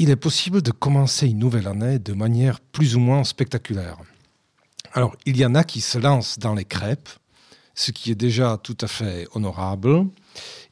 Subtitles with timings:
[0.00, 3.98] il est possible de commencer une nouvelle année de manière plus ou moins spectaculaire.
[4.94, 7.10] Alors, il y en a qui se lancent dans les crêpes,
[7.74, 10.06] ce qui est déjà tout à fait honorable.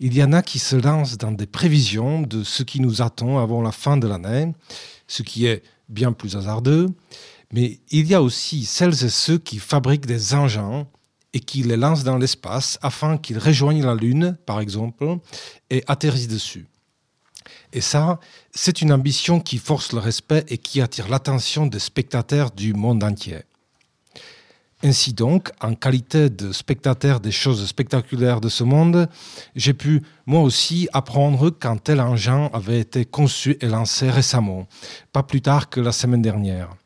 [0.01, 3.39] Il y en a qui se lancent dans des prévisions de ce qui nous attend
[3.39, 4.55] avant la fin de l'année,
[5.07, 6.87] ce qui est bien plus hasardeux.
[7.53, 10.87] Mais il y a aussi celles et ceux qui fabriquent des engins
[11.35, 15.19] et qui les lancent dans l'espace afin qu'ils rejoignent la Lune, par exemple,
[15.69, 16.67] et atterrissent dessus.
[17.73, 18.19] Et ça,
[18.53, 23.05] c'est une ambition qui force le respect et qui attire l'attention des spectateurs du monde
[23.05, 23.43] entier.
[24.85, 29.09] Ainsi donc, en qualité de spectateur des choses spectaculaires de ce monde,
[29.57, 34.69] j'ai pu moi aussi apprendre qu'un tel engin avait été conçu et lancé récemment,
[35.13, 36.77] pas plus tard que la semaine dernière.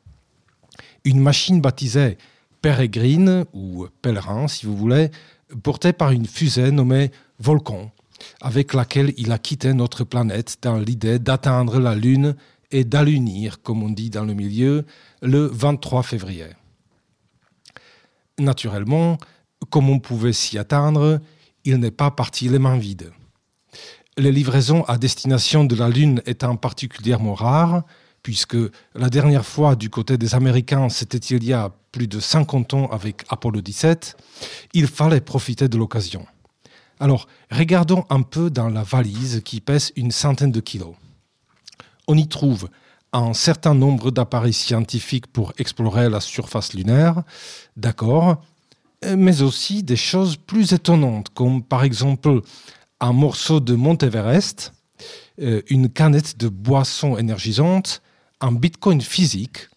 [1.04, 2.16] Une machine baptisée
[2.62, 5.10] Peregrine, ou Pèlerin si vous voulez,
[5.62, 7.10] portée par une fusée nommée
[7.40, 7.90] Volcan,
[8.40, 12.36] avec laquelle il a quitté notre planète dans l'idée d'atteindre la Lune
[12.70, 14.84] et d'allunir, comme on dit dans le milieu,
[15.20, 16.46] le 23 février.
[18.38, 19.18] Naturellement,
[19.70, 21.20] comme on pouvait s'y attendre,
[21.64, 23.12] il n'est pas parti les mains vides.
[24.16, 27.84] Les livraisons à destination de la Lune étant particulièrement rares,
[28.22, 28.56] puisque
[28.94, 32.86] la dernière fois du côté des Américains, c'était il y a plus de 50 ans
[32.86, 34.16] avec Apollo 17,
[34.74, 36.26] il fallait profiter de l'occasion.
[37.02, 40.94] Alors, regardons un peu dans la valise qui pèse une centaine de kilos.
[42.06, 42.68] On y trouve
[43.12, 47.24] un certain nombre d'appareils scientifiques pour explorer la surface lunaire,
[47.76, 48.40] d'accord,
[49.16, 52.40] mais aussi des choses plus étonnantes, comme par exemple
[53.00, 54.72] un morceau de Mont Everest,
[55.40, 58.00] euh, une canette de boisson énergisante,
[58.40, 59.68] un bitcoin physique,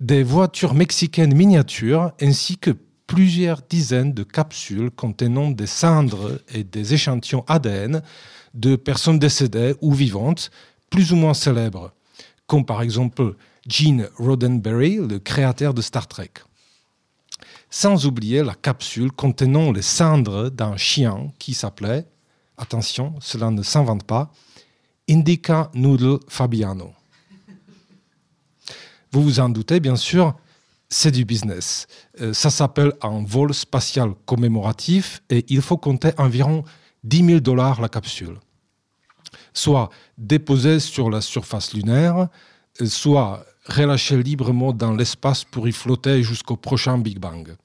[0.00, 2.72] des voitures mexicaines miniatures, ainsi que
[3.14, 8.02] plusieurs dizaines de capsules contenant des cendres et des échantillons ADN
[8.54, 10.50] de personnes décédées ou vivantes,
[10.90, 11.92] plus ou moins célèbres
[12.46, 16.30] comme par exemple Gene Roddenberry, le créateur de Star Trek.
[17.70, 22.06] Sans oublier la capsule contenant les cendres d'un chien qui s'appelait,
[22.56, 24.30] attention, cela ne s'invente pas,
[25.08, 26.92] Indica Noodle Fabiano.
[29.10, 30.34] Vous vous en doutez, bien sûr,
[30.94, 31.86] c'est du business.
[32.20, 36.64] Euh, ça s'appelle un vol spatial commémoratif et il faut compter environ
[37.04, 38.38] 10 000 dollars la capsule
[39.54, 42.28] soit déposé sur la surface lunaire,
[42.84, 47.56] soit relâché librement dans l'espace pour y flotter jusqu'au prochain Big Bang.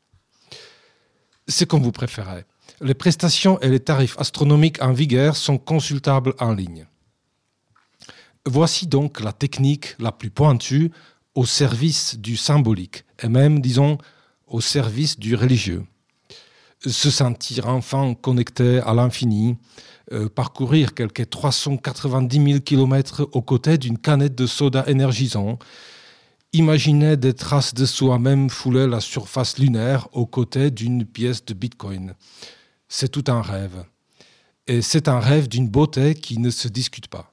[1.47, 2.45] C'est comme vous préférez.
[2.81, 6.85] Les prestations et les tarifs astronomiques en vigueur sont consultables en ligne.
[8.45, 10.91] Voici donc la technique la plus pointue
[11.39, 13.97] au service du symbolique, et même, disons,
[14.45, 15.85] au service du religieux.
[16.85, 19.55] Se sentir enfin connecté à l'infini,
[20.11, 25.59] euh, parcourir quelques 390 000 km aux côtés d'une canette de soda énergisant,
[26.51, 32.15] imaginer des traces de soi-même fouler la surface lunaire aux côtés d'une pièce de Bitcoin.
[32.89, 33.85] C'est tout un rêve.
[34.67, 37.31] Et c'est un rêve d'une beauté qui ne se discute pas.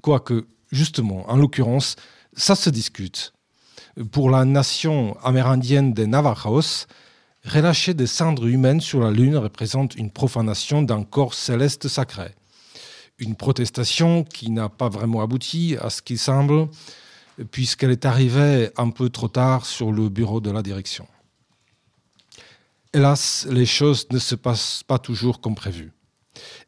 [0.00, 1.96] Quoique, justement, en l'occurrence,
[2.34, 3.32] ça se discute.
[4.12, 6.86] Pour la nation amérindienne des Navajos,
[7.44, 12.34] relâcher des cendres humaines sur la Lune représente une profanation d'un corps céleste sacré.
[13.18, 16.68] Une protestation qui n'a pas vraiment abouti, à ce qu'il semble,
[17.50, 21.06] puisqu'elle est arrivée un peu trop tard sur le bureau de la direction.
[22.92, 25.92] Hélas, les choses ne se passent pas toujours comme prévu.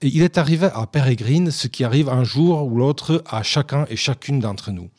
[0.01, 3.87] Et il est arrivé à Pérégrine ce qui arrive un jour ou l'autre à chacun
[3.91, 4.91] et chacune d'entre nous.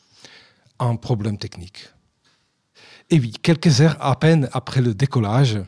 [0.78, 1.88] Un problème technique.
[3.10, 5.58] Et oui, quelques heures à peine après le décollage,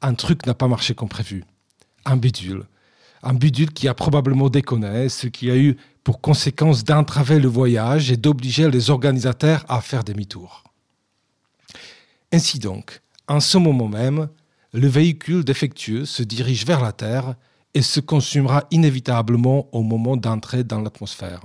[0.00, 1.44] un truc n'a pas marché comme prévu.
[2.04, 2.64] Un bidule.
[3.22, 8.10] Un bidule qui a probablement déconné, ce qui a eu pour conséquence d'entraver le voyage
[8.10, 10.64] et d'obliger les organisateurs à faire demi-tour.
[12.32, 14.28] Ainsi donc, en ce moment même,
[14.72, 17.34] le véhicule défectueux se dirige vers la Terre
[17.74, 21.42] et se consumera inévitablement au moment d'entrer dans l'atmosphère.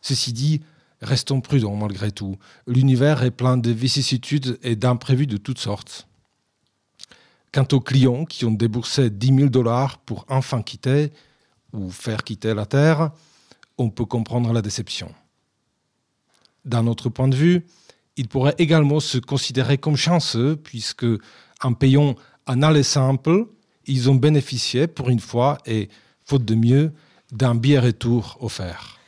[0.00, 0.60] Ceci dit,
[1.02, 2.36] Restons prudents malgré tout.
[2.66, 6.08] L'univers est plein de vicissitudes et d'imprévus de toutes sortes.
[7.52, 11.12] Quant aux clients qui ont déboursé 10 000 dollars pour enfin quitter
[11.72, 13.10] ou faire quitter la Terre,
[13.78, 15.14] on peut comprendre la déception.
[16.64, 17.66] D'un autre point de vue,
[18.16, 21.06] ils pourraient également se considérer comme chanceux puisque,
[21.62, 22.14] en payant
[22.46, 23.46] un aller simple,
[23.86, 25.88] ils ont bénéficié pour une fois et,
[26.24, 26.92] faute de mieux,
[27.32, 28.98] d'un billet retour offert.